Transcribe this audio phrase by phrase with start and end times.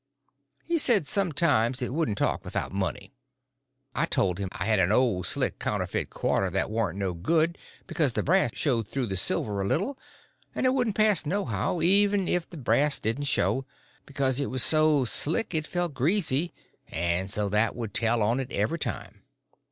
[0.63, 3.13] He said sometimes it wouldn't talk without money.
[3.93, 8.13] I told him I had an old slick counterfeit quarter that warn't no good because
[8.13, 9.99] the brass showed through the silver a little,
[10.55, 13.67] and it wouldn't pass nohow, even if the brass didn't show,
[14.07, 16.51] because it was so slick it felt greasy,
[16.87, 19.21] and so that would tell on it every time.